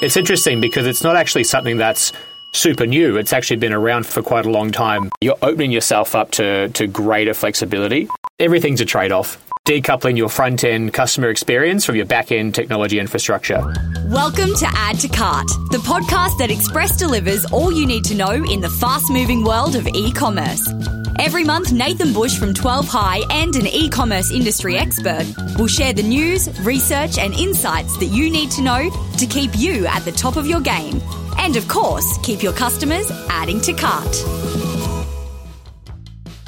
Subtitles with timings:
[0.00, 2.12] It's interesting because it's not actually something that's
[2.52, 3.16] super new.
[3.16, 5.10] It's actually been around for quite a long time.
[5.20, 8.08] You're opening yourself up to, to greater flexibility.
[8.38, 9.42] Everything's a trade off.
[9.68, 13.60] Decoupling your front end customer experience from your back end technology infrastructure.
[14.06, 18.30] Welcome to Add to Cart, the podcast that Express delivers all you need to know
[18.30, 20.66] in the fast moving world of e commerce.
[21.18, 25.26] Every month, Nathan Bush from 12 High and an e commerce industry expert
[25.58, 28.88] will share the news, research, and insights that you need to know
[29.18, 30.98] to keep you at the top of your game.
[31.36, 34.16] And of course, keep your customers adding to cart.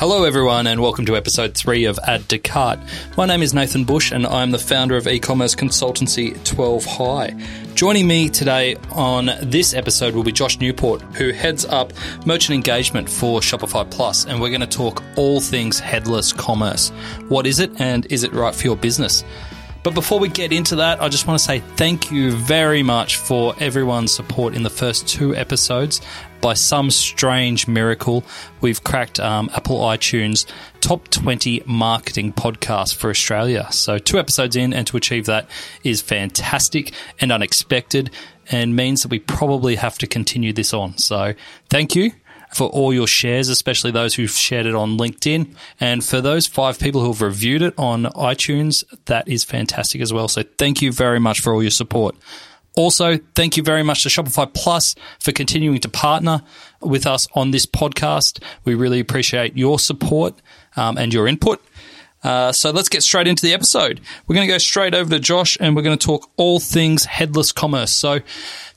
[0.00, 2.78] Hello, everyone, and welcome to episode three of Add to Cart.
[3.18, 7.36] My name is Nathan Bush, and I'm the founder of e commerce consultancy 12 High.
[7.74, 11.92] Joining me today on this episode will be Josh Newport, who heads up
[12.24, 16.88] merchant engagement for Shopify Plus, and we're going to talk all things headless commerce.
[17.28, 19.22] What is it, and is it right for your business?
[19.82, 23.16] But before we get into that, I just want to say thank you very much
[23.16, 26.00] for everyone's support in the first two episodes.
[26.40, 28.24] By some strange miracle,
[28.60, 30.46] we've cracked um, Apple iTunes
[30.80, 33.68] top 20 marketing podcast for Australia.
[33.70, 35.48] So, two episodes in, and to achieve that
[35.84, 38.10] is fantastic and unexpected
[38.50, 40.96] and means that we probably have to continue this on.
[40.96, 41.34] So,
[41.68, 42.12] thank you
[42.52, 45.54] for all your shares, especially those who've shared it on LinkedIn.
[45.78, 50.12] And for those five people who have reviewed it on iTunes, that is fantastic as
[50.12, 50.28] well.
[50.28, 52.16] So thank you very much for all your support.
[52.76, 56.42] Also, thank you very much to Shopify Plus for continuing to partner
[56.80, 58.42] with us on this podcast.
[58.64, 60.40] We really appreciate your support
[60.76, 61.62] um, and your input.
[62.22, 64.00] Uh, so let's get straight into the episode.
[64.26, 67.04] We're going to go straight over to Josh and we're going to talk all things
[67.06, 67.92] headless commerce.
[67.92, 68.20] So,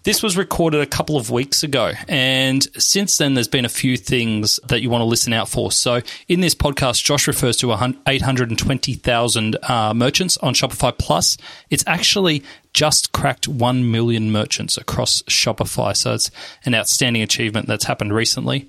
[0.04, 3.96] this was recorded a couple of weeks ago, and since then, there's been a few
[3.96, 5.72] things that you want to listen out for.
[5.72, 11.38] So, in this podcast, Josh refers to 820,000 uh, merchants on Shopify Plus.
[11.70, 15.96] It's actually just cracked 1 million merchants across Shopify.
[15.96, 16.32] So, it's
[16.66, 18.68] an outstanding achievement that's happened recently.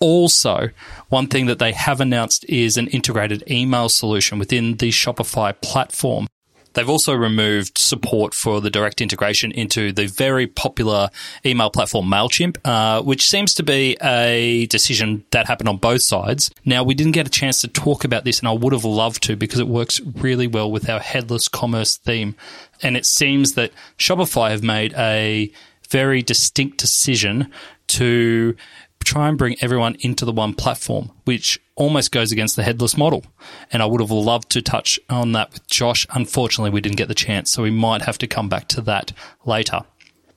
[0.00, 0.70] Also,
[1.10, 6.26] one thing that they have announced is an integrated email solution within the Shopify platform.
[6.74, 11.10] They've also removed support for the direct integration into the very popular
[11.44, 16.50] email platform MailChimp, uh, which seems to be a decision that happened on both sides.
[16.64, 19.22] Now, we didn't get a chance to talk about this, and I would have loved
[19.24, 22.36] to because it works really well with our headless commerce theme.
[22.82, 25.52] And it seems that Shopify have made a
[25.90, 27.52] very distinct decision
[27.88, 28.56] to
[29.04, 33.24] try and bring everyone into the one platform, which almost goes against the headless model.
[33.72, 36.06] And I would have loved to touch on that with Josh.
[36.10, 39.12] Unfortunately, we didn't get the chance, so we might have to come back to that
[39.46, 39.80] later.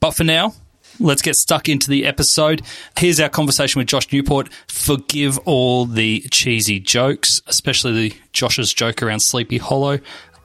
[0.00, 0.54] But for now,
[0.98, 2.62] let's get stuck into the episode.
[2.98, 4.48] Here's our conversation with Josh Newport.
[4.68, 10.00] Forgive all the cheesy jokes, especially the Josh's joke around Sleepy Hollow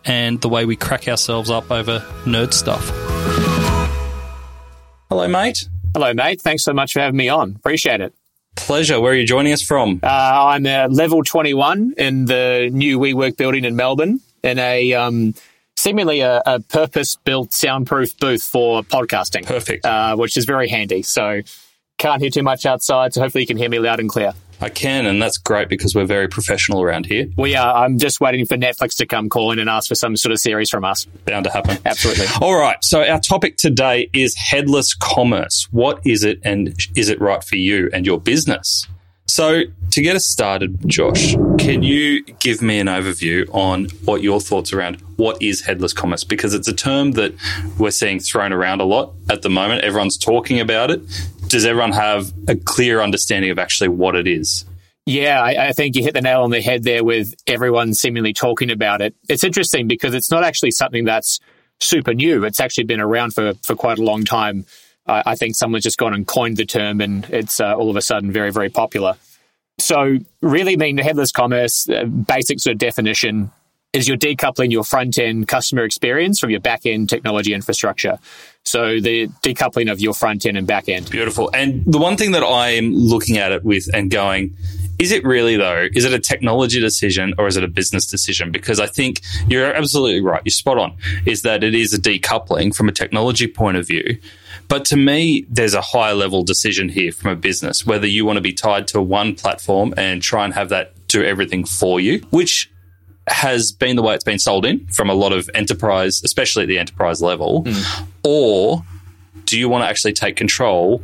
[0.06, 2.90] and the way we crack ourselves up over nerd stuff.
[5.10, 5.68] Hello, mate.
[5.94, 6.42] Hello, mate.
[6.42, 7.56] Thanks so much for having me on.
[7.56, 8.14] Appreciate it.
[8.66, 9.00] Pleasure.
[9.02, 10.00] Where are you joining us from?
[10.04, 15.34] Uh, I'm at level 21 in the new WeWork building in Melbourne in a um,
[15.76, 19.46] seemingly a, a purpose built soundproof booth for podcasting.
[19.46, 19.86] Perfect.
[19.86, 21.02] Uh, which is very handy.
[21.02, 21.42] So
[21.98, 23.14] can't hear too much outside.
[23.14, 24.34] So hopefully you can hear me loud and clear.
[24.62, 27.28] I can, and that's great because we're very professional around here.
[27.38, 27.84] We are.
[27.84, 30.40] I'm just waiting for Netflix to come call in and ask for some sort of
[30.40, 31.06] series from us.
[31.26, 31.78] Bound to happen.
[31.86, 32.26] Absolutely.
[32.42, 32.78] All right.
[32.84, 35.68] So our topic today is headless commerce.
[35.72, 38.86] What is it, and is it right for you and your business?
[39.30, 39.62] So
[39.92, 44.74] to get us started, Josh, can you give me an overview on what your thoughts
[44.74, 46.24] around what is headless commerce?
[46.24, 47.36] Because it's a term that
[47.78, 49.84] we're seeing thrown around a lot at the moment.
[49.84, 51.02] Everyone's talking about it
[51.50, 54.66] does everyone have a clear understanding of actually what it is?
[55.06, 58.32] Yeah, I, I, think you hit the nail on the head there with everyone seemingly
[58.32, 59.16] talking about it.
[59.28, 61.40] It's interesting because it's not actually something that's
[61.80, 62.44] super new.
[62.44, 64.66] It's actually been around for, for quite a long time.
[65.08, 68.02] I, think someone's just gone and coined the term and it's uh, all of a
[68.02, 69.16] sudden very, very popular.
[69.80, 73.52] So, really, mean, headless commerce, uh, basic sort of definition
[73.94, 78.20] is you're decoupling your front end customer experience from your back end technology infrastructure.
[78.66, 81.10] So the decoupling of your front end and back end.
[81.10, 81.50] Beautiful.
[81.54, 84.56] And the one thing that I'm looking at it with and going,
[85.00, 85.88] is it really though?
[85.94, 88.52] Is it a technology decision or is it a business decision?
[88.52, 90.42] Because I think you're absolutely right.
[90.44, 90.96] You're spot on.
[91.26, 94.20] Is that it is a decoupling from a technology point of view.
[94.68, 98.38] But to me, there's a higher level decision here from a business, whether you want
[98.38, 102.20] to be tied to one platform and try and have that do everything for you,
[102.30, 102.70] which
[103.30, 106.68] has been the way it's been sold in from a lot of enterprise, especially at
[106.68, 108.08] the enterprise level, mm.
[108.24, 108.84] or
[109.46, 111.02] do you want to actually take control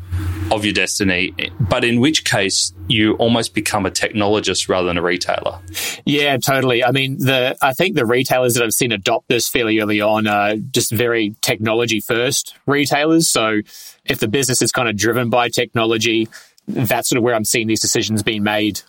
[0.52, 5.02] of your destiny, but in which case you almost become a technologist rather than a
[5.02, 5.60] retailer.
[6.06, 6.84] Yeah, totally.
[6.84, 10.28] I mean, the I think the retailers that I've seen adopt this fairly early on
[10.28, 13.28] are just very technology first retailers.
[13.28, 13.62] So
[14.06, 16.30] if the business is kind of driven by technology,
[16.68, 18.82] that's sort of where I'm seeing these decisions being made.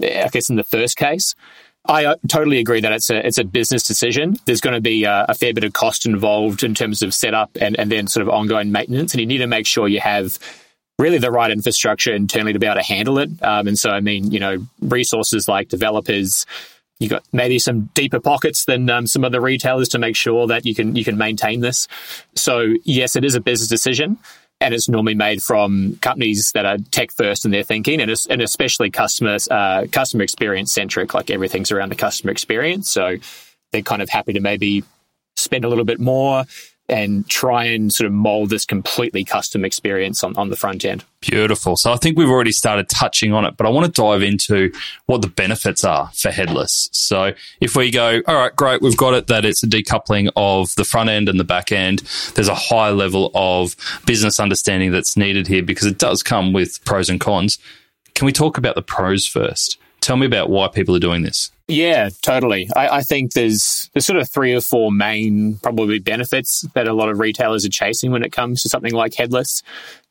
[0.00, 1.34] I guess in the first case.
[1.88, 4.36] I uh, totally agree that it's a it's a business decision.
[4.44, 7.50] There's going to be a, a, fair bit of cost involved in terms of setup
[7.58, 10.38] and, and then sort of ongoing maintenance, and you need to make sure you have
[10.98, 13.30] really the right infrastructure internally to be able to handle it.
[13.42, 16.44] Um, and so, I mean, you know, resources like developers,
[16.98, 20.66] you got maybe some deeper pockets than um, some other retailers to make sure that
[20.66, 21.88] you can you can maintain this.
[22.34, 24.18] So, yes, it is a business decision
[24.60, 28.42] and it's normally made from companies that are tech first in their thinking, and, and
[28.42, 31.14] especially customer uh, customer experience centric.
[31.14, 33.16] Like everything's around the customer experience, so
[33.72, 34.84] they're kind of happy to maybe
[35.36, 36.44] spend a little bit more
[36.88, 41.04] and try and sort of mold this completely custom experience on, on the front end.
[41.20, 41.76] Beautiful.
[41.76, 44.72] So I think we've already started touching on it, but I want to dive into
[45.06, 46.88] what the benefits are for headless.
[46.92, 50.74] So if we go, all right, great, we've got it that it's a decoupling of
[50.76, 52.00] the front end and the back end,
[52.34, 53.76] there's a high level of
[54.06, 57.58] business understanding that's needed here because it does come with pros and cons.
[58.14, 59.78] Can we talk about the pros first?
[60.00, 61.50] Tell me about why people are doing this.
[61.66, 62.68] Yeah, totally.
[62.74, 66.94] I, I, think there's there's sort of three or four main probably benefits that a
[66.94, 69.62] lot of retailers are chasing when it comes to something like headless.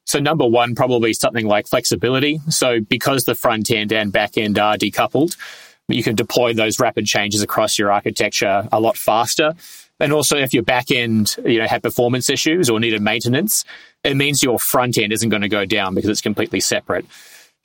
[0.05, 2.39] So number one, probably something like flexibility.
[2.49, 5.35] So because the front end and back end are decoupled,
[5.87, 9.53] you can deploy those rapid changes across your architecture a lot faster.
[9.99, 13.65] And also, if your back end, you know, had performance issues or needed maintenance,
[14.03, 17.05] it means your front end isn't going to go down because it's completely separate.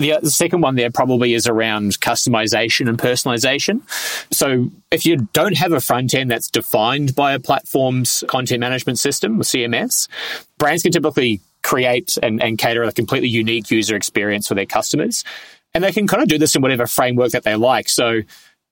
[0.03, 3.83] The, uh, the second one there probably is around customization and personalization.
[4.33, 8.99] So if you don't have a front end that's defined by a platform's content management
[8.99, 10.09] system or CMS,
[10.59, 15.23] brands can typically create and, and cater a completely unique user experience for their customers.
[15.73, 17.89] And they can kind of do this in whatever framework that they like.
[17.89, 18.23] So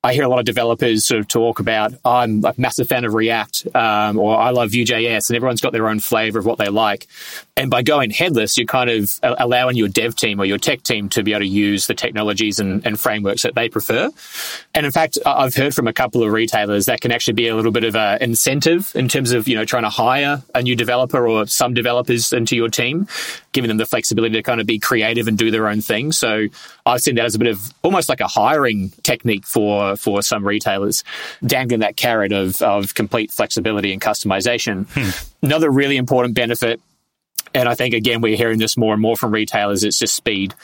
[0.02, 3.04] I hear a lot of developers sort of talk about, oh, I'm a massive fan
[3.04, 6.56] of React, um, or I love Vue.js, and everyone's got their own flavor of what
[6.56, 7.06] they like.
[7.54, 11.10] And by going headless, you're kind of allowing your dev team or your tech team
[11.10, 14.08] to be able to use the technologies and, and frameworks that they prefer.
[14.74, 17.54] And in fact, I've heard from a couple of retailers that can actually be a
[17.54, 20.76] little bit of an incentive in terms of, you know, trying to hire a new
[20.76, 23.06] developer or some developers into your team,
[23.52, 26.12] giving them the flexibility to kind of be creative and do their own thing.
[26.12, 26.46] So
[26.86, 30.46] I've seen that as a bit of almost like a hiring technique for, for some
[30.46, 31.04] retailers,
[31.44, 34.86] dangling that carrot of, of complete flexibility and customization.
[34.90, 35.10] Hmm.
[35.44, 36.80] Another really important benefit
[37.54, 39.84] and I think again we're hearing this more and more from retailers.
[39.84, 40.54] It's just speed.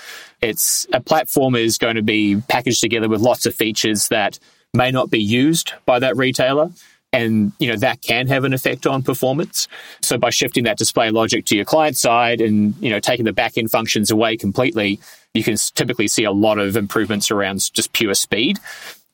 [0.40, 4.38] It's a platform is going to be packaged together with lots of features that
[4.74, 6.70] may not be used by that retailer.
[7.12, 9.68] And you know that can have an effect on performance.
[10.02, 13.32] So by shifting that display logic to your client side and you know taking the
[13.32, 15.00] back end functions away completely,
[15.32, 18.58] you can typically see a lot of improvements around just pure speed.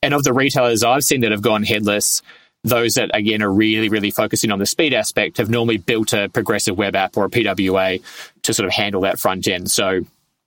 [0.03, 2.23] And of the retailers I've seen that have gone headless,
[2.65, 6.29] those that again are really, really focusing on the speed aspect have normally built a
[6.29, 8.03] progressive web app or a PWA
[8.43, 9.71] to sort of handle that front end.
[9.71, 10.03] So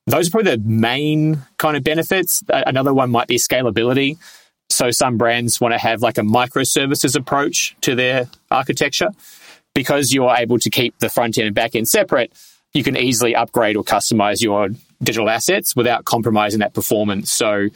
[0.08, 2.44] those are probably the main kind of benefits.
[2.50, 4.18] Another one might be scalability.
[4.70, 9.10] So some brands want to have like a microservices approach to their architecture.
[9.74, 12.32] Because you're able to keep the front end and back end separate,
[12.74, 14.70] you can easily upgrade or customize your
[15.04, 17.30] digital assets without compromising that performance.
[17.30, 17.68] So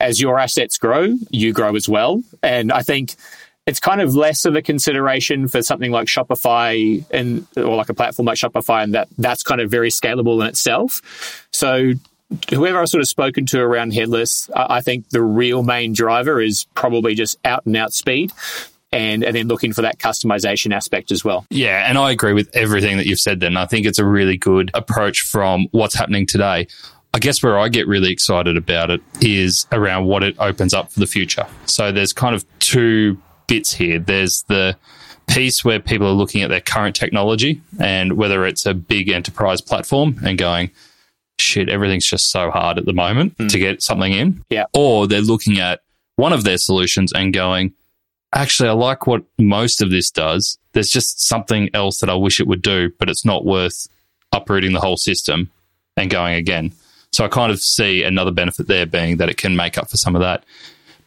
[0.00, 2.22] as your assets grow, you grow as well.
[2.42, 3.14] And I think
[3.66, 7.94] it's kind of less of a consideration for something like Shopify and or like a
[7.94, 11.46] platform like Shopify, and that that's kind of very scalable in itself.
[11.52, 11.92] So
[12.50, 16.64] whoever I've sort of spoken to around headless, I think the real main driver is
[16.74, 18.32] probably just out and out speed.
[18.94, 21.46] And, and then looking for that customization aspect as well.
[21.48, 23.56] Yeah, and I agree with everything that you've said then.
[23.56, 26.66] I think it's a really good approach from what's happening today.
[27.14, 30.92] I guess where I get really excited about it is around what it opens up
[30.92, 31.46] for the future.
[31.64, 33.98] So there's kind of two bits here.
[33.98, 34.76] There's the
[35.26, 39.62] piece where people are looking at their current technology and whether it's a big enterprise
[39.62, 40.70] platform and going,
[41.42, 43.48] shit, everything's just so hard at the moment mm.
[43.48, 44.44] to get something in.
[44.50, 44.64] Yeah.
[44.74, 45.80] Or they're looking at
[46.16, 47.72] one of their solutions and going,
[48.34, 50.58] actually, I like what most of this does.
[50.72, 53.88] There's just something else that I wish it would do, but it's not worth
[54.32, 55.50] uprooting the whole system
[55.96, 56.72] and going again.
[57.12, 59.98] So I kind of see another benefit there being that it can make up for
[59.98, 60.44] some of that.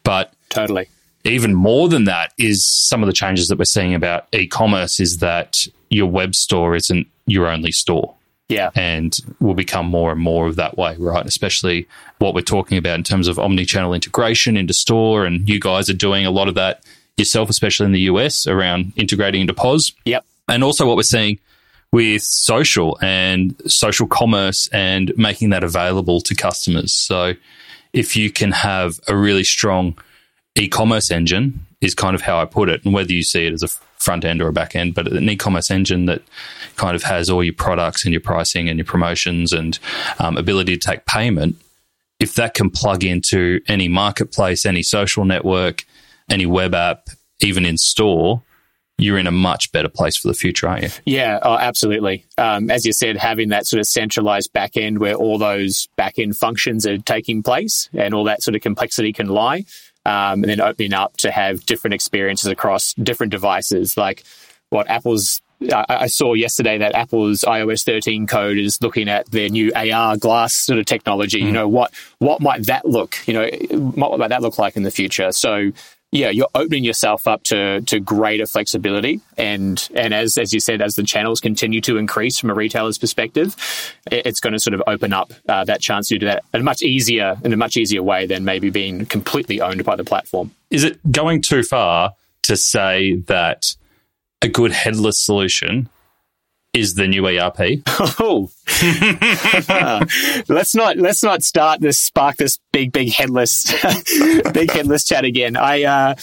[0.04, 0.88] But totally
[1.26, 5.18] even more than that is some of the changes that we're seeing about e-commerce is
[5.18, 8.14] that your web store isn't your only store.
[8.48, 8.70] Yeah.
[8.76, 11.26] And will become more and more of that way, right?
[11.26, 11.88] Especially
[12.20, 15.26] what we're talking about in terms of omni-channel integration into store.
[15.26, 16.84] And you guys are doing a lot of that
[17.18, 19.94] yourself, especially in the US around integrating into POS.
[20.06, 20.26] Yep.
[20.48, 21.40] And also what we're seeing
[21.92, 26.92] with social and social commerce and making that available to customers.
[26.92, 27.34] So
[27.94, 29.98] if you can have a really strong
[30.56, 32.84] e-commerce engine is kind of how I put it.
[32.84, 33.70] And whether you see it as a
[34.06, 36.22] front end or a back end, but an e-commerce engine that
[36.76, 39.80] kind of has all your products and your pricing and your promotions and
[40.20, 41.56] um, ability to take payment,
[42.20, 45.84] if that can plug into any marketplace, any social network,
[46.30, 47.10] any web app,
[47.42, 48.42] even in store,
[48.98, 50.90] you're in a much better place for the future, aren't you?
[51.06, 52.26] Yeah, oh, absolutely.
[52.38, 56.18] Um, as you said, having that sort of centralized back end where all those back
[56.18, 59.66] end functions are taking place and all that sort of complexity can lie,
[60.06, 63.98] um, and then opening up to have different experiences across different devices.
[63.98, 64.24] Like
[64.70, 65.42] what Apple's,
[65.74, 70.18] I, I saw yesterday that Apple's iOS 13 code is looking at their new AR
[70.18, 71.42] glass sort of technology.
[71.42, 71.46] Mm.
[71.46, 74.84] You know, what, what might that look, you know, what might that look like in
[74.84, 75.32] the future?
[75.32, 75.72] So,
[76.16, 80.82] yeah, you're opening yourself up to to greater flexibility, and and as as you said,
[80.82, 83.56] as the channels continue to increase from a retailer's perspective,
[84.10, 86.64] it's going to sort of open up uh, that chance to do that in a
[86.64, 90.52] much easier in a much easier way than maybe being completely owned by the platform.
[90.72, 93.76] Is it going too far to say that
[94.42, 95.90] a good headless solution
[96.76, 97.82] is the new ERP.
[98.20, 98.50] Oh,
[100.50, 103.74] let's not let's not start this spark this big big headless
[104.54, 105.56] big headless chat again.
[105.56, 106.16] I uh,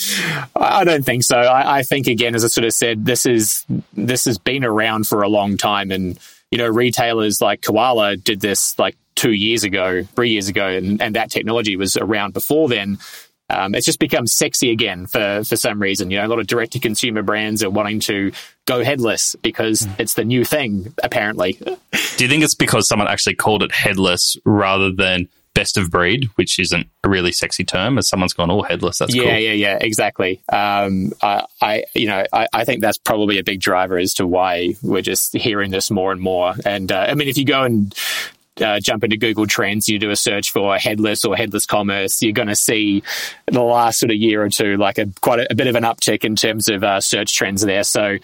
[0.54, 1.38] I don't think so.
[1.38, 5.06] I, I think again, as I sort of said, this is this has been around
[5.06, 6.18] for a long time, and
[6.50, 11.00] you know, retailers like Koala did this like two years ago, three years ago, and,
[11.00, 12.98] and that technology was around before then
[13.52, 16.10] um, it's just become sexy again for for some reason.
[16.10, 18.32] You know, a lot of direct to consumer brands are wanting to
[18.66, 20.00] go headless because mm.
[20.00, 21.52] it's the new thing, apparently.
[22.16, 26.24] Do you think it's because someone actually called it headless rather than best of breed,
[26.36, 28.98] which isn't a really sexy term, as someone's gone all headless.
[28.98, 29.32] That's yeah, cool.
[29.32, 30.40] yeah, yeah, exactly.
[30.48, 34.26] Um, I, I, you know, I, I, think that's probably a big driver as to
[34.26, 36.54] why we're just hearing this more and more.
[36.64, 37.94] And uh, I mean, if you go and
[38.60, 42.32] uh, jump into Google Trends, you do a search for headless or headless commerce, you're
[42.32, 43.02] going to see
[43.46, 45.84] the last sort of year or two like a quite a, a bit of an
[45.84, 47.84] uptick in terms of uh, search trends there.
[47.84, 48.18] So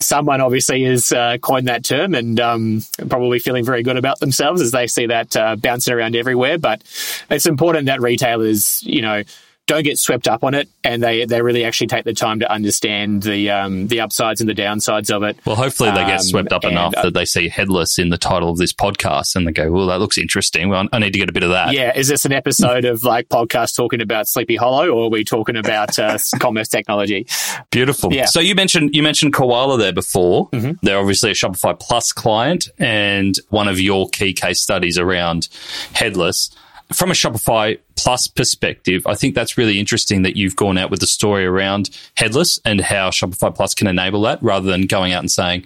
[0.00, 4.60] someone obviously has uh, coined that term and um, probably feeling very good about themselves
[4.60, 6.58] as they see that uh, bouncing around everywhere.
[6.58, 6.82] But
[7.30, 9.22] it's important that retailers, you know,
[9.66, 12.50] don't get swept up on it, and they, they really actually take the time to
[12.50, 15.38] understand the um, the upsides and the downsides of it.
[15.46, 18.08] Well, hopefully they get um, swept up and, enough uh, that they see headless in
[18.08, 20.68] the title of this podcast, and they go, "Well, that looks interesting.
[20.68, 23.04] Well, I need to get a bit of that." Yeah, is this an episode of
[23.04, 27.26] like podcast talking about Sleepy Hollow, or are we talking about uh, commerce technology?
[27.70, 28.12] Beautiful.
[28.12, 28.26] Yeah.
[28.26, 30.50] So you mentioned you mentioned Koala there before.
[30.50, 30.72] Mm-hmm.
[30.82, 35.48] They're obviously a Shopify Plus client, and one of your key case studies around
[35.92, 36.50] headless
[36.92, 41.00] from a Shopify Plus perspective, I think that's really interesting that you've gone out with
[41.00, 45.20] the story around headless and how Shopify Plus can enable that rather than going out
[45.20, 45.64] and saying,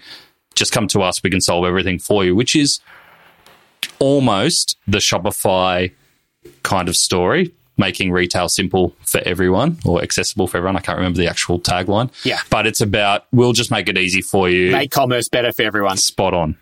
[0.55, 2.81] just come to us, we can solve everything for you, which is
[3.99, 5.93] almost the Shopify
[6.63, 10.77] kind of story, making retail simple for everyone or accessible for everyone.
[10.77, 12.11] I can't remember the actual tagline.
[12.25, 12.41] Yeah.
[12.51, 14.73] But it's about, we'll just make it easy for you.
[14.73, 15.97] Make commerce better for everyone.
[15.97, 16.57] Spot on.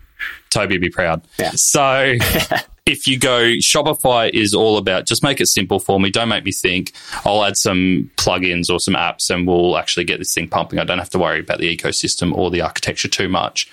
[0.51, 1.23] Tobi be proud.
[1.39, 1.53] Yeah.
[1.55, 2.15] So
[2.87, 6.11] if you go Shopify is all about just make it simple for me.
[6.11, 6.93] Don't make me think.
[7.25, 10.79] I'll add some plugins or some apps and we'll actually get this thing pumping.
[10.79, 13.71] I don't have to worry about the ecosystem or the architecture too much.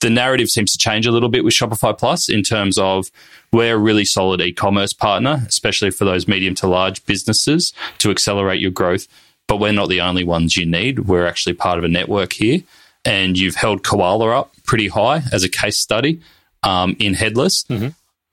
[0.00, 3.10] The narrative seems to change a little bit with Shopify Plus in terms of
[3.52, 8.60] we're a really solid e-commerce partner, especially for those medium to large businesses to accelerate
[8.60, 9.08] your growth.
[9.48, 11.00] But we're not the only ones you need.
[11.00, 12.60] We're actually part of a network here.
[13.04, 16.20] And you've held Koala up pretty high as a case study
[16.62, 17.64] um, in headless.
[17.64, 17.88] Mm-hmm.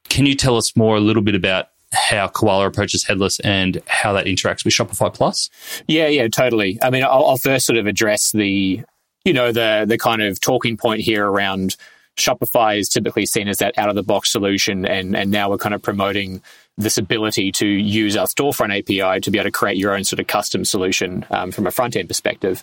[0.10, 4.14] Can you tell us more a little bit about how Koala approaches headless and how
[4.14, 5.50] that interacts with Shopify Plus?
[5.88, 6.78] Yeah, yeah, totally.
[6.82, 8.82] I mean, I'll, I'll first sort of address the,
[9.24, 11.76] you know, the the kind of talking point here around
[12.18, 15.58] Shopify is typically seen as that out of the box solution, and and now we're
[15.58, 16.42] kind of promoting
[16.78, 20.20] this ability to use our storefront API to be able to create your own sort
[20.20, 22.62] of custom solution um, from a front end perspective.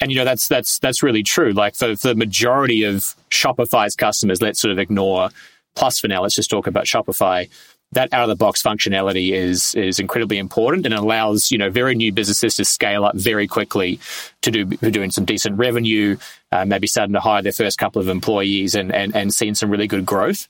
[0.00, 1.52] And you know that's that's that's really true.
[1.52, 5.30] Like for, for the majority of Shopify's customers, let's sort of ignore
[5.74, 6.22] Plus for now.
[6.22, 7.48] Let's just talk about Shopify
[7.92, 11.94] that out of the box functionality is is incredibly important and allows you know very
[11.94, 14.00] new businesses to scale up very quickly
[14.42, 16.16] to do doing some decent revenue,
[16.50, 19.70] uh, maybe starting to hire their first couple of employees and, and and seeing some
[19.70, 20.48] really good growth.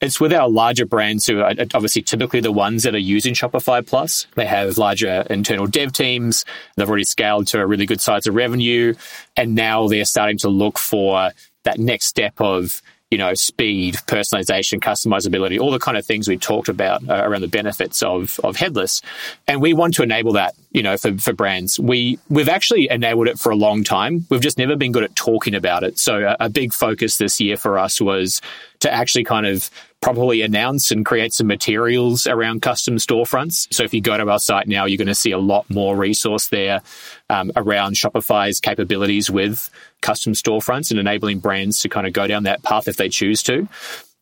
[0.00, 3.86] It's with our larger brands who are obviously typically the ones that are using Shopify
[3.86, 4.26] Plus.
[4.34, 6.44] They have larger internal dev teams.
[6.76, 8.94] They've already scaled to a really good size of revenue,
[9.36, 11.30] and now they're starting to look for
[11.64, 12.82] that next step of
[13.12, 17.42] you know, speed, personalization, customizability, all the kind of things we talked about uh, around
[17.42, 19.02] the benefits of, of headless.
[19.46, 21.78] And we want to enable that you know, for, for brands.
[21.78, 24.26] We, we've actually enabled it for a long time.
[24.30, 25.98] We've just never been good at talking about it.
[25.98, 28.40] So a, a big focus this year for us was
[28.80, 29.70] to actually kind of
[30.02, 33.72] properly announce and create some materials around custom storefronts.
[33.72, 35.96] So if you go to our site now, you're going to see a lot more
[35.96, 36.82] resource there
[37.30, 42.42] um, around Shopify's capabilities with custom storefronts and enabling brands to kind of go down
[42.42, 43.68] that path if they choose to.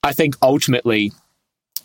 [0.03, 1.13] I think ultimately,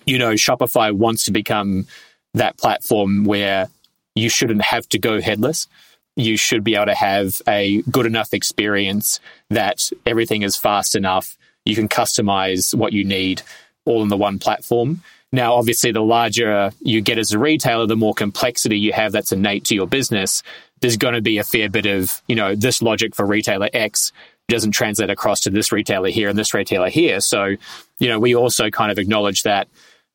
[0.06, 1.88] you know, Shopify wants to become
[2.34, 3.70] that platform where
[4.14, 5.70] you shouldn't have to go headless.
[6.18, 11.38] You should be able to have a good enough experience that everything is fast enough.
[11.64, 13.42] You can customize what you need
[13.86, 15.02] all in the one platform.
[15.32, 19.32] Now, obviously, the larger you get as a retailer, the more complexity you have that's
[19.32, 20.44] innate to your business.
[20.82, 24.12] There's going to be a fair bit of, you know, this logic for retailer X
[24.48, 27.20] doesn't translate across to this retailer here and this retailer here.
[27.20, 27.56] So,
[28.00, 29.68] you know, we also kind of acknowledge that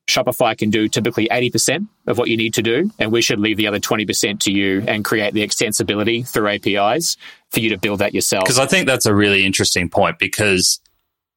[0.09, 3.57] Shopify can do typically 80% of what you need to do, and we should leave
[3.57, 7.17] the other 20% to you and create the extensibility through APIs
[7.49, 8.45] for you to build that yourself.
[8.45, 10.79] Because I think that's a really interesting point because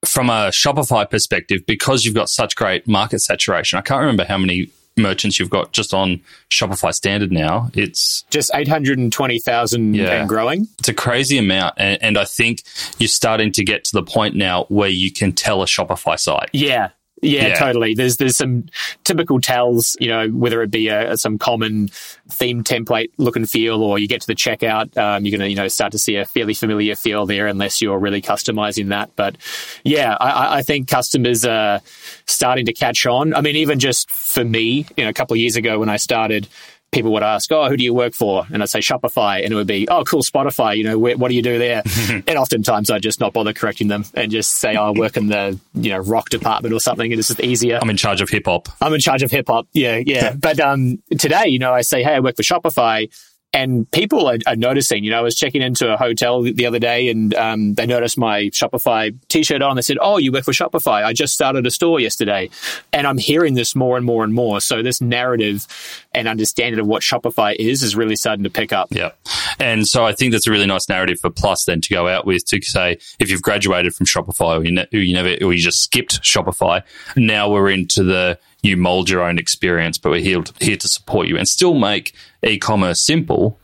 [0.05, 4.39] from a Shopify perspective, because you've got such great market saturation, I can't remember how
[4.39, 6.21] many merchants you've got just on
[6.51, 7.71] Shopify standard now.
[7.75, 10.69] It's just 820,000 yeah, and growing.
[10.79, 11.75] It's a crazy amount.
[11.77, 12.63] And, and, I think
[12.99, 16.51] you're starting to get to the point now where you can tell a Shopify site.
[16.53, 16.91] Yeah.
[17.25, 17.95] Yeah, yeah, totally.
[17.95, 18.67] There's there's some
[19.05, 21.89] typical tells, you know, whether it be a, some common
[22.29, 25.57] theme template look and feel, or you get to the checkout, um, you're gonna you
[25.57, 29.11] know start to see a fairly familiar feel there, unless you're really customizing that.
[29.17, 29.37] But
[29.85, 31.81] yeah, I, I think customers are
[32.27, 33.35] starting to catch on.
[33.35, 35.97] I mean, even just for me, you know, a couple of years ago when I
[35.97, 36.49] started,
[36.95, 39.57] people would ask, "Oh, who do you work for?" And I'd say Shopify, and it
[39.57, 41.83] would be, "Oh, cool, Spotify." You know, what do you do there?
[42.09, 45.27] and oftentimes I'd just not bother correcting them and just say, oh, "I work in
[45.27, 47.79] the you know rock department or something," and it's just easier.
[47.83, 48.69] I'm in charge of hip hop.
[48.81, 49.67] I'm in charge of hip hop.
[49.73, 50.33] Yeah, yeah.
[50.33, 53.11] but um, today, you know, I say, "Hey, I work for Shopify."
[53.55, 55.05] And people are, are, noticing.
[55.05, 58.19] You know, I was checking into a hotel the other day, and um, they noticed
[58.19, 59.77] my Shopify T-shirt on.
[59.77, 61.05] They said, "Oh, you work for Shopify?
[61.05, 62.51] I just started a store yesterday,"
[62.93, 64.61] and I'm hearing this more and more and more.
[64.61, 65.67] So this narrative
[66.13, 68.89] and understanding of what Shopify is is really starting to pick up.
[68.91, 69.13] Yeah,
[69.61, 72.27] and so I think that's a really nice narrative for Plus then to go out
[72.27, 75.61] with to say if you've graduated from Shopify or you, ne- you never or you
[75.61, 76.83] just skipped Shopify,
[77.17, 81.29] now we're into the you mold your own experience, but we're here, here to support
[81.29, 83.59] you and still make e-commerce simple,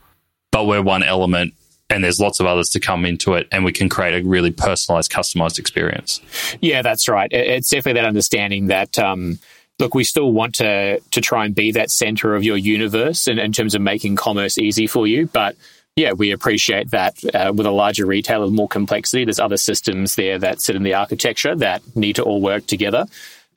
[0.51, 1.53] but we're one element
[1.89, 4.51] and there's lots of others to come into it and we can create a really
[4.51, 6.21] personalized customized experience
[6.61, 9.37] yeah that's right it's definitely that understanding that um,
[9.77, 13.37] look we still want to to try and be that center of your universe in,
[13.37, 15.57] in terms of making commerce easy for you but
[15.97, 19.25] yeah, we appreciate that uh, with a larger retailer, more complexity.
[19.25, 23.07] There's other systems there that sit in the architecture that need to all work together.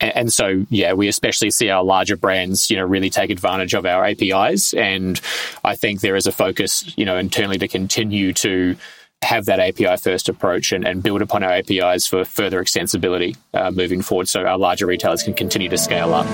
[0.01, 3.85] And so, yeah, we especially see our larger brands, you know, really take advantage of
[3.85, 4.73] our APIs.
[4.73, 5.19] And
[5.63, 8.75] I think there is a focus, you know, internally to continue to
[9.21, 13.71] have that API first approach and, and build upon our APIs for further extensibility uh,
[13.71, 16.27] moving forward so our larger retailers can continue to scale up.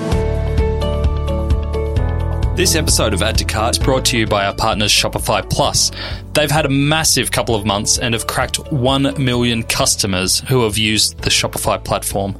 [2.54, 5.90] This episode of Add to Cart is brought to you by our partners Shopify Plus.
[6.34, 10.76] They've had a massive couple of months and have cracked 1 million customers who have
[10.76, 12.38] used the Shopify platform.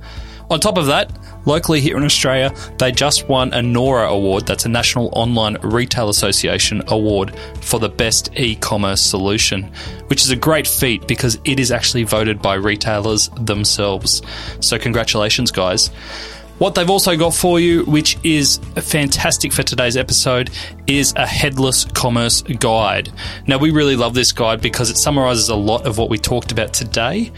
[0.52, 1.10] On top of that,
[1.46, 6.10] locally here in Australia, they just won a NORA award, that's a National Online Retail
[6.10, 9.72] Association award for the best e commerce solution,
[10.08, 14.20] which is a great feat because it is actually voted by retailers themselves.
[14.60, 15.88] So, congratulations, guys.
[16.58, 20.50] What they've also got for you, which is fantastic for today's episode,
[20.86, 23.10] is a headless commerce guide.
[23.46, 26.52] Now, we really love this guide because it summarizes a lot of what we talked
[26.52, 27.32] about today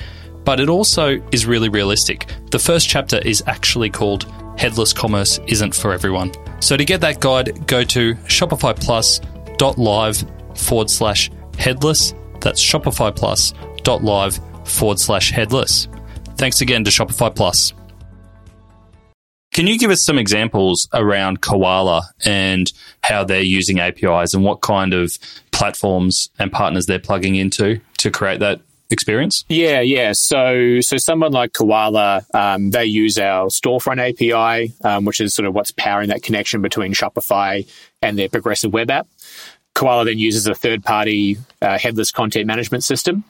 [0.45, 2.33] but it also is really realistic.
[2.51, 4.27] The first chapter is actually called
[4.59, 6.33] Headless Commerce Isn't for Everyone.
[6.61, 12.15] So to get that guide, go to shopifyplus.live forward slash headless.
[12.41, 15.89] That's shopifyplus.live forward slash headless.
[16.37, 17.73] Thanks again to Shopify Plus.
[19.53, 22.73] Can you give us some examples around Koala and
[23.05, 25.17] how they're using APIs and what kind of
[25.53, 29.45] platforms and partners they're plugging into to create that experience?
[29.49, 30.13] Yeah, yeah.
[30.15, 35.47] So, so someone like Koala, um, they use our storefront API, um, which is sort
[35.47, 37.67] of what's powering that connection between Shopify
[38.03, 39.07] and their progressive web app.
[39.75, 43.25] Koala then uses a third-party uh, headless content management system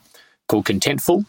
[0.48, 1.24] called Contentful.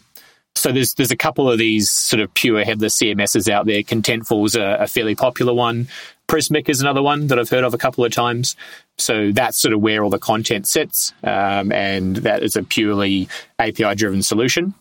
[0.56, 3.82] So there's there's a couple of these sort of pure headless CMSs out there.
[3.82, 5.88] Contentful's a, a fairly popular one.
[6.28, 8.56] Prismic is another one that I've heard of a couple of times.
[8.98, 13.28] So that's sort of where all the content sits, um, and that is a purely
[13.60, 14.74] API driven solution.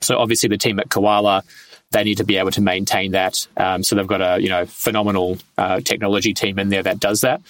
[0.00, 1.44] So obviously, the team at Koala
[1.92, 3.46] they need to be able to maintain that.
[3.56, 7.20] Um, so they've got a you know phenomenal uh, technology team in there that does
[7.22, 7.40] that.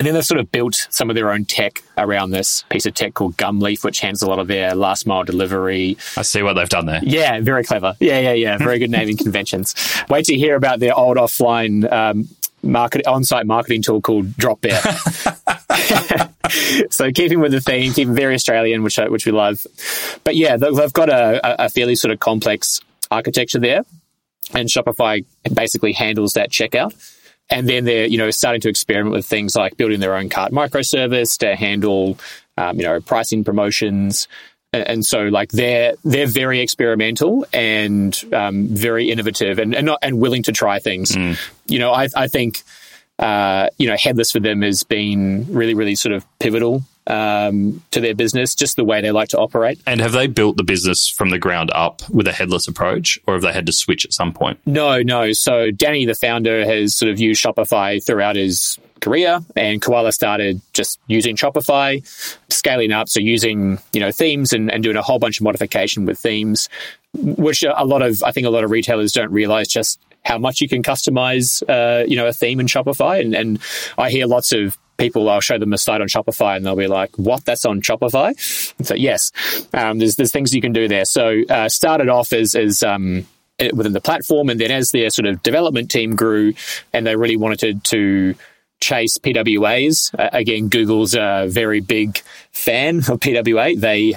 [0.00, 2.94] And then they've sort of built some of their own tech around this piece of
[2.94, 5.96] tech called Gumleaf, which handles a lot of their last mile delivery.
[6.16, 7.00] I see what they've done there.
[7.04, 7.94] Yeah, very clever.
[8.00, 8.58] Yeah, yeah, yeah.
[8.58, 9.76] Very good naming conventions.
[10.08, 12.28] Wait to hear about their old offline um,
[12.62, 14.80] market on-site marketing tool called Dropbear.
[16.90, 19.66] so keeping with the theme, keeping very Australian, which which we love.
[20.24, 23.82] But yeah, they've got a, a fairly sort of complex architecture there,
[24.54, 26.94] and Shopify basically handles that checkout.
[27.50, 30.52] And then they're you know starting to experiment with things like building their own cart
[30.52, 32.18] microservice to handle
[32.56, 34.28] um, you know pricing promotions.
[34.72, 40.18] And so, like they're they're very experimental and um, very innovative and and, not, and
[40.18, 41.14] willing to try things.
[41.14, 41.38] Mm.
[41.66, 42.62] You know, I I think
[43.18, 48.00] uh, you know headless for them has been really really sort of pivotal um, to
[48.00, 49.80] their business, just the way they like to operate.
[49.86, 53.34] And have they built the business from the ground up with a headless approach, or
[53.34, 54.58] have they had to switch at some point?
[54.66, 55.32] No, no.
[55.32, 60.60] So Danny, the founder, has sort of used Shopify throughout his career, and Koala started
[60.72, 62.06] just using Shopify,
[62.48, 66.06] scaling up, so using you know themes and, and doing a whole bunch of modification
[66.06, 66.68] with themes,
[67.14, 70.60] which a lot of I think a lot of retailers don't realize just how much
[70.60, 73.20] you can customize, uh, you know, a theme in Shopify.
[73.20, 73.58] And, and
[73.98, 76.86] I hear lots of people, I'll show them a site on Shopify and they'll be
[76.86, 77.44] like, what?
[77.44, 78.38] That's on Shopify?
[78.84, 79.32] So yes,
[79.72, 81.04] um, there's, there's things you can do there.
[81.04, 83.26] So, uh, started off as, as, um,
[83.74, 84.48] within the platform.
[84.48, 86.54] And then as their sort of development team grew
[86.92, 88.34] and they really wanted to, to
[88.82, 90.12] chase PWAs.
[90.18, 93.78] Uh, again, Google's a very big fan of PWA.
[93.78, 94.14] They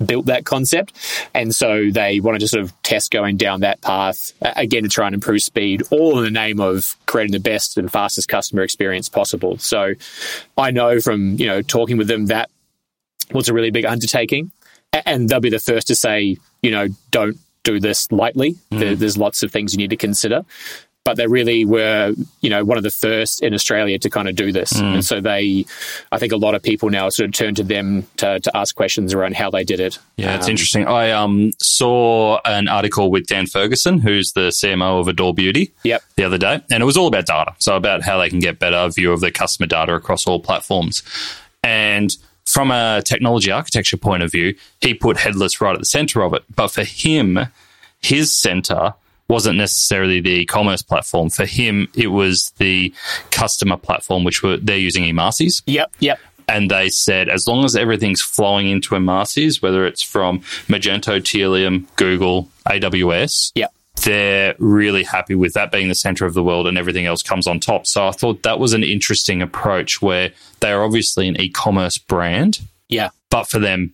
[0.04, 0.92] built that concept.
[1.32, 4.88] And so they wanted to sort of test going down that path, uh, again, to
[4.88, 8.62] try and improve speed, all in the name of creating the best and fastest customer
[8.62, 9.56] experience possible.
[9.58, 9.94] So
[10.58, 12.50] I know from, you know, talking with them that
[13.32, 14.50] was a really big undertaking.
[14.92, 18.56] And they'll be the first to say, you know, don't do this lightly.
[18.72, 18.98] Mm.
[18.98, 20.44] There's lots of things you need to consider
[21.08, 24.34] but they really were, you know, one of the first in Australia to kind of
[24.34, 24.74] do this.
[24.74, 24.92] Mm.
[24.96, 25.64] And so they,
[26.12, 28.74] I think a lot of people now sort of turn to them to, to ask
[28.74, 29.98] questions around how they did it.
[30.18, 30.86] Yeah, it's um, interesting.
[30.86, 36.02] I um, saw an article with Dan Ferguson, who's the CMO of Adore Beauty, yep.
[36.16, 37.54] the other day, and it was all about data.
[37.58, 41.02] So about how they can get better view of their customer data across all platforms.
[41.64, 46.22] And from a technology architecture point of view, he put headless right at the center
[46.22, 46.44] of it.
[46.54, 47.38] But for him,
[48.02, 48.92] his center
[49.28, 51.30] wasn't necessarily the e-commerce platform.
[51.30, 52.92] For him, it was the
[53.30, 55.62] customer platform, which were they're using Emarsys.
[55.66, 56.18] Yep, yep.
[56.48, 61.84] And they said, as long as everything's flowing into Emarsys, whether it's from Magento, Tealium,
[61.96, 63.70] Google, AWS, yep.
[64.02, 67.46] they're really happy with that being the center of the world and everything else comes
[67.46, 67.86] on top.
[67.86, 72.60] So I thought that was an interesting approach where they are obviously an e-commerce brand.
[72.88, 73.10] Yeah.
[73.28, 73.92] But for them,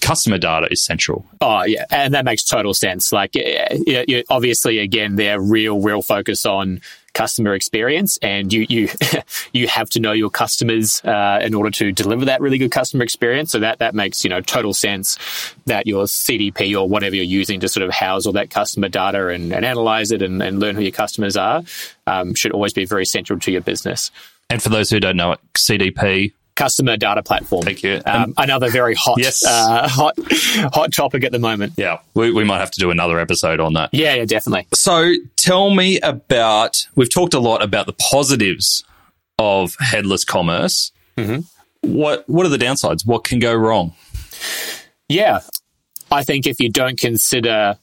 [0.00, 1.26] customer data is central.
[1.40, 3.12] Oh yeah, and that makes total sense.
[3.12, 3.34] Like,
[4.30, 6.80] obviously, again, their real, real focus on
[7.14, 8.88] customer experience, and you you
[9.52, 13.02] you have to know your customers uh, in order to deliver that really good customer
[13.02, 13.52] experience.
[13.52, 15.18] So that that makes you know total sense
[15.66, 19.28] that your CDP or whatever you're using to sort of house all that customer data
[19.28, 21.62] and, and analyze it and, and, learn who your customers are
[22.06, 24.10] um, should always be very central to your business.
[24.50, 27.62] And for those who don't know it, CDP customer data platform.
[27.62, 28.00] Thank you.
[28.06, 29.44] Um, another very hot, yes.
[29.44, 30.14] uh, hot,
[30.72, 31.74] hot topic at the moment.
[31.76, 33.90] Yeah, we, we might have to do another episode on that.
[33.92, 34.66] Yeah, yeah, definitely.
[34.72, 36.86] So, tell me about.
[36.94, 38.84] We've talked a lot about the positives
[39.38, 40.92] of headless commerce.
[41.16, 41.40] Mm-hmm.
[41.92, 43.06] What What are the downsides?
[43.06, 43.94] What can go wrong?
[45.08, 45.40] Yeah,
[46.10, 47.78] I think if you don't consider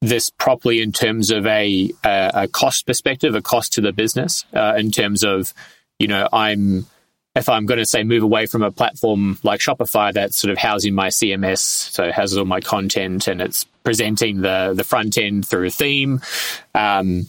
[0.00, 4.44] this properly in terms of a, a, a cost perspective, a cost to the business,
[4.52, 5.52] uh, in terms of,
[5.98, 6.86] you know, I'm
[7.36, 10.58] if I'm going to say move away from a platform like Shopify that's sort of
[10.58, 15.46] housing my CMS, so has all my content and it's presenting the the front end
[15.46, 16.20] through a theme.
[16.74, 17.26] Um,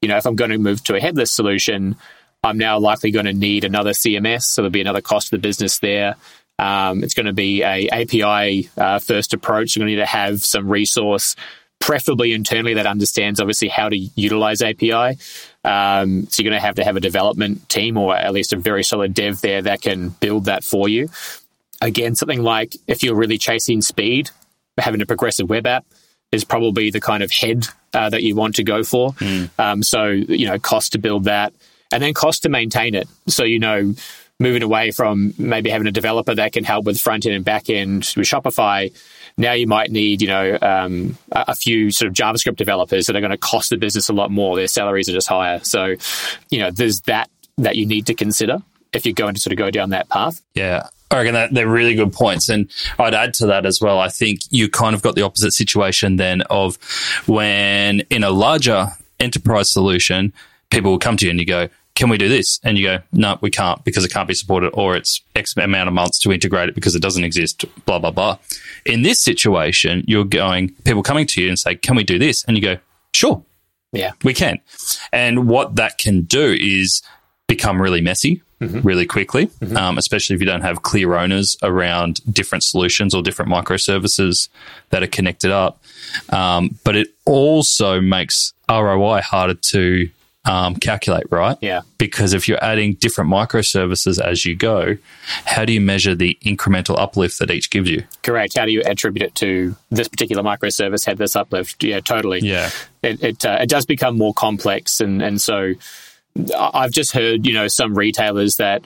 [0.00, 1.96] you know, if I'm going to move to a headless solution,
[2.44, 5.42] I'm now likely going to need another CMS, so there'll be another cost to the
[5.42, 6.14] business there.
[6.60, 9.74] Um, it's going to be a API uh, first approach.
[9.74, 11.34] You're going to need to have some resource
[11.80, 15.18] preferably internally that understands obviously how to utilize API.
[15.68, 18.56] Um, so you're going to have to have a development team or at least a
[18.56, 21.10] very solid dev there that can build that for you.
[21.82, 24.30] Again, something like if you're really chasing speed,
[24.78, 25.84] having a progressive web app
[26.32, 29.12] is probably the kind of head uh, that you want to go for.
[29.12, 29.50] Mm.
[29.58, 31.52] Um, so, you know, cost to build that
[31.92, 33.06] and then cost to maintain it.
[33.26, 33.94] So, you know,
[34.40, 37.68] moving away from maybe having a developer that can help with front end and back
[37.68, 38.92] end with Shopify
[39.38, 43.20] now you might need, you know, um, a few sort of JavaScript developers that are
[43.20, 44.56] going to cost the business a lot more.
[44.56, 45.60] Their salaries are just higher.
[45.62, 45.94] So,
[46.50, 48.58] you know, there's that that you need to consider
[48.92, 50.42] if you're going to sort of go down that path.
[50.54, 50.88] Yeah.
[51.10, 52.48] I reckon that they're really good points.
[52.48, 53.98] And I'd add to that as well.
[53.98, 56.76] I think you kind of got the opposite situation then of
[57.26, 60.32] when in a larger enterprise solution,
[60.70, 62.60] people will come to you and you go, can we do this?
[62.62, 65.88] And you go, no, we can't because it can't be supported or it's X amount
[65.88, 68.38] of months to integrate it because it doesn't exist, blah, blah, blah.
[68.86, 72.44] In this situation, you're going, people coming to you and say, can we do this?
[72.44, 72.76] And you go,
[73.12, 73.42] sure.
[73.90, 74.12] Yeah.
[74.22, 74.60] We can.
[75.12, 77.02] And what that can do is
[77.48, 78.80] become really messy mm-hmm.
[78.82, 79.76] really quickly, mm-hmm.
[79.76, 84.48] um, especially if you don't have clear owners around different solutions or different microservices
[84.90, 85.82] that are connected up.
[86.30, 90.08] Um, but it also makes ROI harder to
[90.44, 91.56] um, calculate, right?
[91.60, 91.82] Yeah.
[91.98, 94.96] Because if you're adding different microservices as you go,
[95.44, 98.04] how do you measure the incremental uplift that each gives you?
[98.22, 98.56] Correct.
[98.56, 101.82] How do you attribute it to this particular microservice had this uplift?
[101.84, 102.40] Yeah, totally.
[102.40, 102.70] Yeah.
[103.02, 105.74] It it, uh, it does become more complex, and and so
[106.58, 108.84] I've just heard you know some retailers that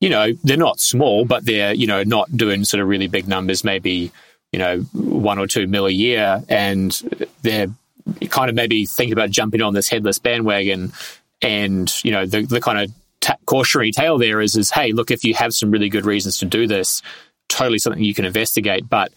[0.00, 3.28] you know they're not small, but they're you know not doing sort of really big
[3.28, 4.12] numbers, maybe
[4.52, 6.92] you know one or two mil a year, and
[7.42, 7.68] they're
[8.30, 10.92] kind of maybe thinking about jumping on this headless bandwagon.
[11.40, 15.10] And, you know, the, the kind of ta- cautionary tale there is, is, hey, look,
[15.10, 17.02] if you have some really good reasons to do this,
[17.48, 18.88] totally something you can investigate.
[18.88, 19.12] But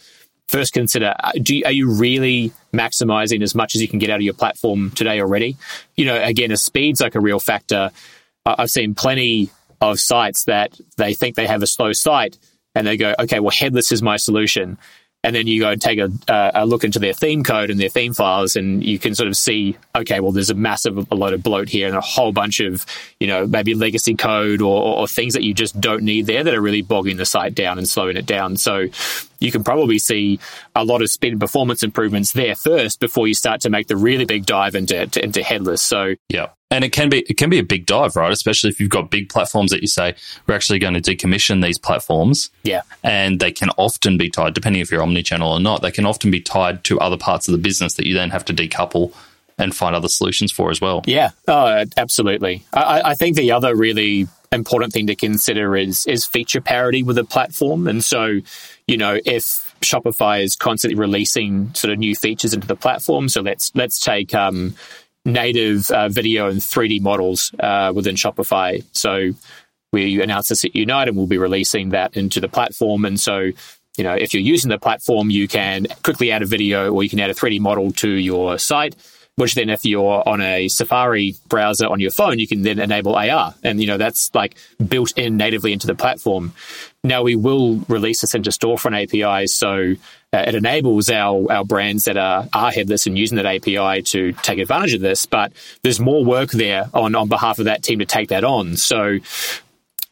[0.48, 4.10] first consider, uh, do you, are you really maximizing as much as you can get
[4.10, 5.58] out of your platform today already?
[5.96, 7.92] You know, again, a speed's like a real factor.
[8.46, 9.50] I've seen plenty
[9.82, 12.38] of sites that they think they have a slow site
[12.74, 14.78] and they go, okay, well, headless is my solution
[15.26, 17.80] and then you go and take a, uh, a, look into their theme code and
[17.80, 21.16] their theme files, and you can sort of see, okay, well, there's a massive a
[21.16, 22.86] load of bloat here and a whole bunch of,
[23.20, 26.54] you know, maybe legacy code or, or things that you just don't need there that
[26.54, 28.56] are really bogging the site down and slowing it down.
[28.56, 28.86] So
[29.40, 30.40] you can probably see
[30.76, 33.98] a lot of speed and performance improvements there first before you start to make the
[33.98, 35.82] really big dive into into headless.
[35.82, 38.32] So yeah, and it can be it can be a big dive, right?
[38.32, 40.14] Especially if you've got big platforms that you say
[40.46, 42.52] we're actually going to decommission these platforms.
[42.64, 45.82] Yeah, and they can often be tied, depending if you're omni-channel or not.
[45.82, 48.44] They can often be tied to other parts of the business that you then have
[48.46, 49.14] to decouple
[49.58, 51.02] and find other solutions for as well.
[51.06, 52.66] Yeah, oh, absolutely.
[52.74, 57.18] I, I think the other really important thing to consider is is feature parity with
[57.18, 58.42] a platform, and so
[58.86, 63.30] you know if Shopify is constantly releasing sort of new features into the platform.
[63.30, 64.76] So let's let's take um,
[65.26, 68.84] native uh, video and 3D models uh, within Shopify.
[68.92, 69.32] So
[69.92, 73.06] we announced this at Unite and we'll be releasing that into the platform.
[73.06, 73.52] And so,
[73.98, 77.10] you know, if you're using the platform, you can quickly add a video or you
[77.10, 78.96] can add a 3D model to your site
[79.36, 83.16] which then if you're on a Safari browser on your phone, you can then enable
[83.16, 83.54] AR.
[83.64, 84.56] And, you know, that's like
[84.88, 86.54] built in natively into the platform.
[87.04, 89.54] Now we will release this into storefront APIs.
[89.54, 89.96] So
[90.32, 94.32] uh, it enables our, our brands that are, are headless and using that API to
[94.42, 95.26] take advantage of this.
[95.26, 98.78] But there's more work there on, on behalf of that team to take that on.
[98.78, 99.20] So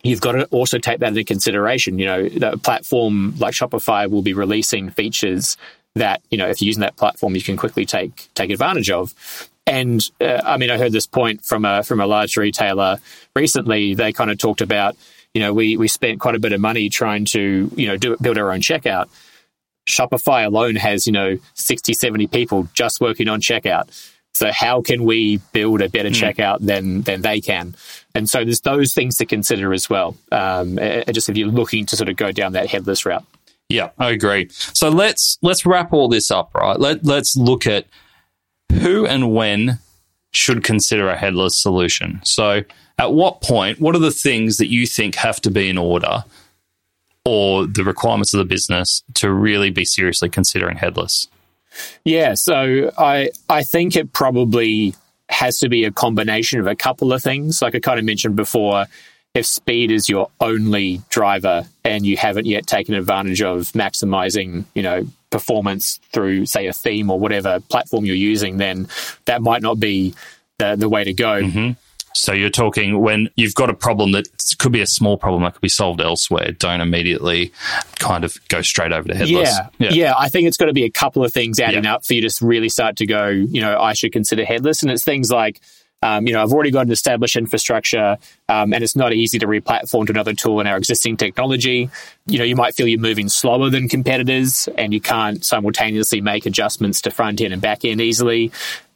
[0.03, 1.97] you've got to also take that into consideration.
[1.97, 5.55] You know, the platform like Shopify will be releasing features
[5.95, 9.13] that you know if you're using that platform, you can quickly take take advantage of.
[9.65, 12.97] And uh, I mean, I heard this point from a from a large retailer
[13.36, 13.93] recently.
[13.93, 14.97] They kind of talked about,
[15.34, 18.17] you know, we we spent quite a bit of money trying to you know do
[18.21, 19.10] build our own checkout.
[19.88, 24.10] Shopify alone has you know 60, 70 people just working on checkout.
[24.36, 26.13] So how can we build a better mm.
[26.13, 27.75] checkout than than they can?
[28.15, 30.15] And so there's those things to consider as well.
[30.32, 30.77] Um,
[31.12, 33.25] just if you're looking to sort of go down that headless route.
[33.69, 34.49] Yeah, I agree.
[34.52, 36.80] So let's let's wrap all this up, right?
[36.80, 37.86] Let let's look at
[38.71, 39.80] who and when
[40.32, 42.19] should consider a headless solution.
[42.23, 42.62] So
[42.97, 46.23] at what point, what are the things that you think have to be in order
[47.26, 51.28] or the requirements of the business to really be seriously considering headless?
[52.04, 54.93] Yeah, so I I think it probably
[55.30, 57.62] has to be a combination of a couple of things.
[57.62, 58.86] Like I kind of mentioned before,
[59.34, 64.84] if speed is your only driver and you haven't yet taken advantage of maximizing, you
[64.84, 68.88] know, performance through, say, a theme or whatever platform you're using, then
[69.26, 70.13] that might not be
[70.60, 71.41] the, the way to go.
[71.41, 71.72] Mm-hmm.
[72.15, 74.28] So you're talking when you've got a problem that
[74.60, 76.52] could be a small problem that could be solved elsewhere.
[76.52, 77.52] Don't immediately
[77.98, 79.50] kind of go straight over to headless.
[79.50, 79.93] Yeah, yeah.
[79.93, 81.96] yeah I think it's got to be a couple of things adding yeah.
[81.96, 83.30] up for you to really start to go.
[83.30, 85.60] You know, I should consider headless, and it's things like
[86.03, 88.17] um, you know, I've already got an established infrastructure,
[88.49, 91.89] um, and it's not easy to replatform to another tool in our existing technology.
[92.27, 96.45] You know, you might feel you're moving slower than competitors, and you can't simultaneously make
[96.45, 98.51] adjustments to front end and back end easily.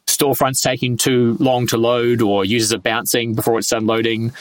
[0.06, 4.32] Storefronts taking too long to load, or users are bouncing before it's done loading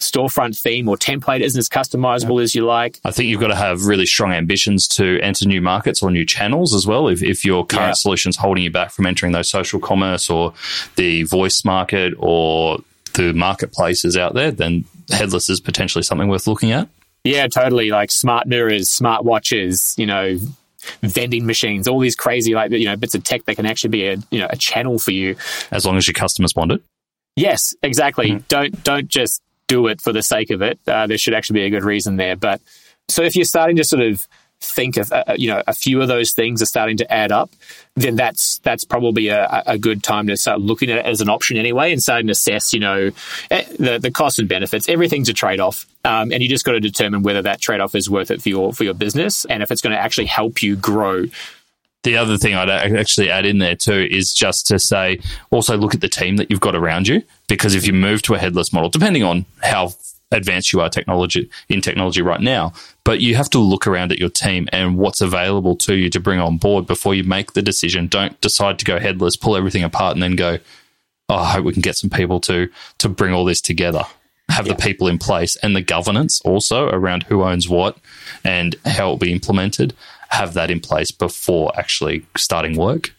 [0.00, 2.42] storefront theme or template isn't as customizable yeah.
[2.42, 3.00] as you like.
[3.04, 6.24] I think you've got to have really strong ambitions to enter new markets or new
[6.24, 7.08] channels as well.
[7.08, 7.94] If, if your current yeah.
[7.94, 10.52] solution's holding you back from entering those social commerce or
[10.96, 12.78] the voice market or
[13.14, 16.88] the marketplaces out there, then headless is potentially something worth looking at.
[17.24, 17.90] Yeah, totally.
[17.90, 20.38] Like smart mirrors, smart watches, you know,
[21.02, 24.06] vending machines, all these crazy like you know bits of tech that can actually be
[24.06, 25.36] a you know a channel for you.
[25.70, 26.82] As long as your customers want it.
[27.34, 28.30] Yes, exactly.
[28.30, 28.48] Mm.
[28.48, 30.78] Don't don't just do it for the sake of it.
[30.86, 32.36] Uh, there should actually be a good reason there.
[32.36, 32.60] But
[33.08, 34.26] so if you're starting to sort of
[34.60, 37.50] think of uh, you know a few of those things are starting to add up,
[37.94, 41.28] then that's that's probably a, a good time to start looking at it as an
[41.28, 43.10] option anyway, and starting to assess you know
[43.50, 44.88] eh, the the costs and benefits.
[44.88, 47.94] Everything's a trade off, um, and you just got to determine whether that trade off
[47.94, 50.62] is worth it for your for your business, and if it's going to actually help
[50.62, 51.26] you grow
[52.06, 55.92] the other thing I'd actually add in there too is just to say also look
[55.92, 58.72] at the team that you've got around you because if you move to a headless
[58.72, 59.92] model, depending on how
[60.30, 62.72] advanced you are technology in technology right now,
[63.04, 66.20] but you have to look around at your team and what's available to you to
[66.20, 68.06] bring on board before you make the decision.
[68.06, 70.58] Don't decide to go headless, pull everything apart, and then go,
[71.28, 74.04] "Oh, I hope we can get some people to to bring all this together."
[74.48, 74.74] Have yeah.
[74.74, 77.98] the people in place and the governance also around who owns what
[78.44, 79.92] and how it will be implemented
[80.28, 83.14] have that in place before actually starting work.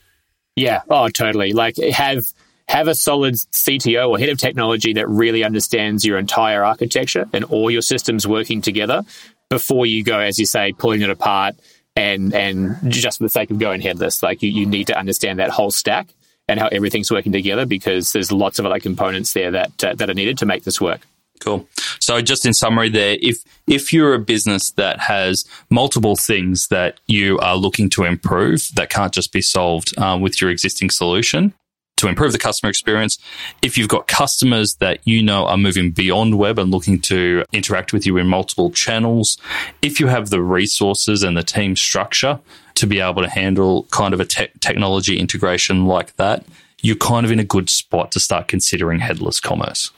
[0.56, 0.82] Yeah.
[0.90, 1.54] Oh, totally.
[1.54, 2.26] Like have
[2.68, 7.46] have a solid CTO or head of technology that really understands your entire architecture and
[7.46, 9.04] all your systems working together
[9.50, 11.56] before you go, as you say, pulling it apart
[11.96, 14.22] and and just for the sake of going headless.
[14.22, 16.08] Like you, you need to understand that whole stack
[16.48, 20.10] and how everything's working together because there's lots of other components there that uh, that
[20.10, 21.02] are needed to make this work.
[21.40, 21.68] Cool.
[22.00, 27.00] So just in summary there, if if you're a business that has multiple things that
[27.06, 31.54] you are looking to improve that can't just be solved um, with your existing solution
[31.98, 33.18] to improve the customer experience,
[33.62, 37.92] if you've got customers that you know are moving beyond web and looking to interact
[37.92, 39.38] with you in multiple channels,
[39.82, 42.40] if you have the resources and the team structure
[42.76, 46.46] to be able to handle kind of a te- technology integration like that,
[46.82, 49.92] you're kind of in a good spot to start considering headless commerce.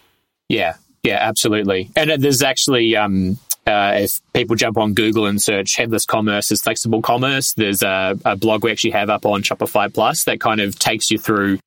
[0.48, 1.90] Yeah, yeah, absolutely.
[1.96, 6.62] And there's actually, um, uh, if people jump on Google and search headless commerce as
[6.62, 10.60] flexible commerce, there's a, a, blog we actually have up on Shopify Plus that kind
[10.60, 11.60] of takes you through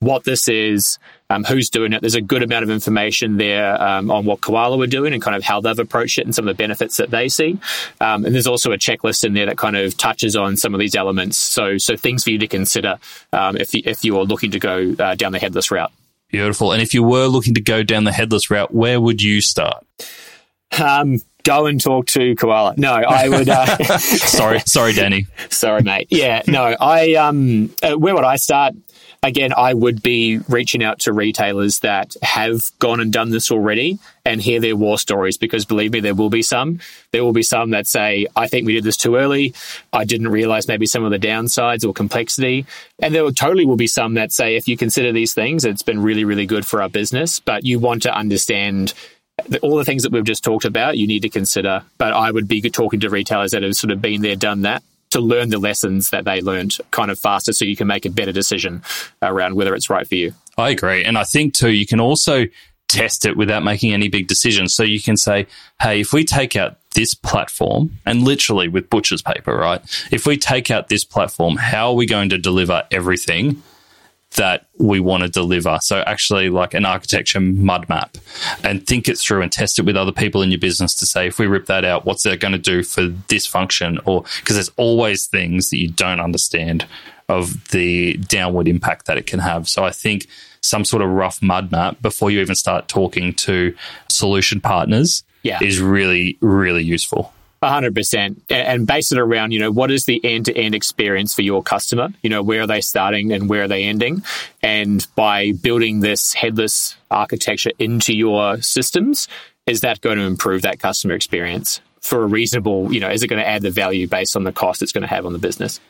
[0.00, 0.98] what this is,
[1.30, 2.02] um, who's doing it.
[2.02, 5.36] There's a good amount of information there um, on what Koala were doing and kind
[5.36, 7.58] of how they've approached it and some of the benefits that they see.
[8.00, 10.80] Um, and there's also a checklist in there that kind of touches on some of
[10.80, 11.38] these elements.
[11.38, 12.98] So, so things for you to consider
[13.32, 15.92] um, if you, if you are looking to go uh, down the headless route.
[16.34, 16.72] Beautiful.
[16.72, 19.86] And if you were looking to go down the headless route, where would you start?
[20.76, 22.74] Um, go and talk to Koala.
[22.76, 23.48] No, I would.
[23.48, 25.28] Uh, sorry, sorry, Danny.
[25.50, 26.08] sorry, mate.
[26.10, 27.14] Yeah, no, I.
[27.14, 28.74] Um, uh, where would I start?
[29.24, 33.98] Again, I would be reaching out to retailers that have gone and done this already
[34.24, 36.80] and hear their war stories because believe me, there will be some.
[37.10, 39.54] There will be some that say, I think we did this too early.
[39.92, 42.66] I didn't realize maybe some of the downsides or complexity.
[43.00, 45.82] And there will, totally will be some that say, if you consider these things, it's
[45.82, 48.92] been really, really good for our business, but you want to understand
[49.62, 51.82] all the things that we've just talked about, you need to consider.
[51.96, 54.82] But I would be talking to retailers that have sort of been there, done that,
[55.14, 58.10] to learn the lessons that they learned kind of faster so you can make a
[58.10, 58.82] better decision
[59.22, 60.34] around whether it's right for you.
[60.58, 61.04] I agree.
[61.04, 62.46] And I think too, you can also
[62.88, 64.74] test it without making any big decisions.
[64.74, 65.46] So you can say,
[65.80, 69.80] hey, if we take out this platform, and literally with butcher's paper, right?
[70.12, 73.62] If we take out this platform, how are we going to deliver everything
[74.36, 75.78] that we want to deliver.
[75.82, 78.18] So actually like an architecture mud map
[78.62, 81.28] and think it through and test it with other people in your business to say,
[81.28, 83.98] if we rip that out, what's that going to do for this function?
[84.04, 86.86] Or because there's always things that you don't understand
[87.28, 89.68] of the downward impact that it can have.
[89.68, 90.26] So I think
[90.60, 93.74] some sort of rough mud map before you even start talking to
[94.10, 95.62] solution partners yeah.
[95.62, 97.32] is really, really useful
[97.68, 101.34] hundred percent, and base it around you know what is the end to end experience
[101.34, 102.08] for your customer?
[102.22, 104.22] You know where are they starting and where are they ending?
[104.62, 109.28] And by building this headless architecture into your systems,
[109.66, 112.92] is that going to improve that customer experience for a reasonable?
[112.92, 115.02] You know, is it going to add the value based on the cost it's going
[115.02, 115.80] to have on the business?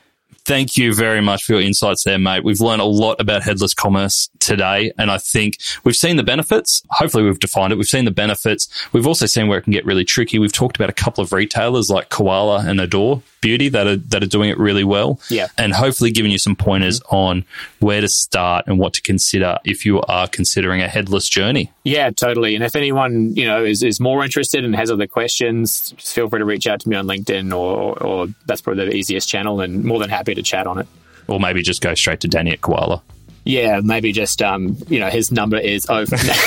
[0.44, 2.44] Thank you very much for your insights there, mate.
[2.44, 6.82] We've learned a lot about headless commerce today, and I think we've seen the benefits.
[6.90, 7.76] Hopefully, we've defined it.
[7.76, 8.68] We've seen the benefits.
[8.92, 10.38] We've also seen where it can get really tricky.
[10.38, 14.22] We've talked about a couple of retailers like Koala and Adore Beauty that are that
[14.22, 15.18] are doing it really well.
[15.30, 17.16] Yeah, and hopefully giving you some pointers mm-hmm.
[17.16, 17.44] on
[17.80, 21.70] where to start and what to consider if you are considering a headless journey.
[21.84, 22.54] Yeah, totally.
[22.54, 26.38] And if anyone you know is, is more interested and has other questions, feel free
[26.38, 29.84] to reach out to me on LinkedIn or or that's probably the easiest channel, and
[29.84, 30.86] more than happy to chat on it.
[31.26, 33.02] Or maybe just go straight to Danny at Koala.
[33.44, 36.16] Yeah, maybe just um, you know, his number is over.
[36.22, 36.38] yeah,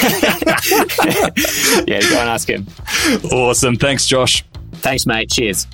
[2.01, 2.65] go and ask him.
[3.31, 3.75] Awesome.
[3.75, 4.43] Thanks, Josh.
[4.73, 5.29] Thanks, mate.
[5.29, 5.67] Cheers.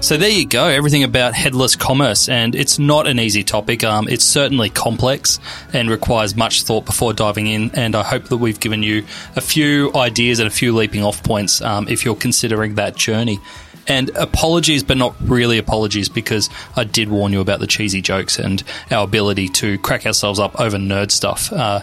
[0.00, 3.82] So there you go, everything about headless commerce, and it's not an easy topic.
[3.82, 5.40] Um, it's certainly complex
[5.72, 7.70] and requires much thought before diving in.
[7.74, 11.22] And I hope that we've given you a few ideas and a few leaping off
[11.24, 13.40] points um, if you're considering that journey.
[13.88, 18.38] And apologies, but not really apologies, because I did warn you about the cheesy jokes
[18.38, 21.52] and our ability to crack ourselves up over nerd stuff.
[21.52, 21.82] Uh,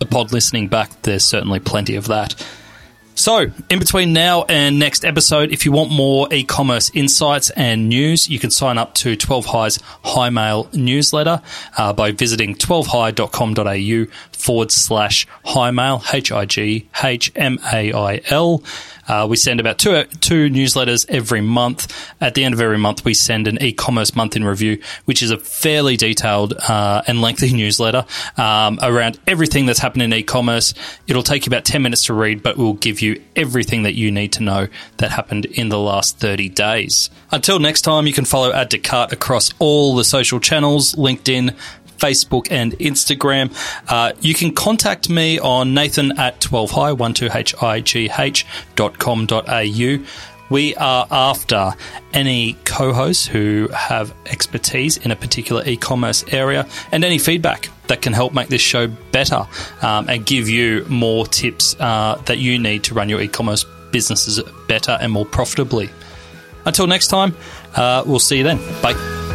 [0.00, 2.34] upon listening back, there's certainly plenty of that.
[3.18, 7.88] So, in between now and next episode, if you want more e commerce insights and
[7.88, 11.40] news, you can sign up to 12 High's High Mail newsletter
[11.78, 18.20] uh, by visiting 12high.com.au forward slash High Mail, H I G H M A I
[18.30, 18.62] L.
[19.08, 21.92] Uh, we send about two two newsletters every month.
[22.20, 25.30] At the end of every month, we send an e-commerce month in review, which is
[25.30, 28.04] a fairly detailed uh, and lengthy newsletter
[28.36, 30.74] um, around everything that's happened in e-commerce.
[31.06, 34.10] It'll take you about ten minutes to read, but we'll give you everything that you
[34.10, 34.68] need to know
[34.98, 37.10] that happened in the last thirty days.
[37.30, 41.54] Until next time, you can follow Add to Cart across all the social channels: LinkedIn,
[41.98, 43.52] Facebook and Instagram.
[43.88, 48.44] Uh, you can contact me on nathan at 12high, 12high
[48.74, 49.98] dot com dot au.
[50.48, 51.74] We are after
[52.12, 57.68] any co hosts who have expertise in a particular e commerce area and any feedback
[57.88, 59.46] that can help make this show better
[59.82, 63.64] um, and give you more tips uh, that you need to run your e commerce
[63.90, 65.90] businesses better and more profitably.
[66.64, 67.34] Until next time,
[67.74, 68.58] uh, we'll see you then.
[68.82, 69.25] Bye.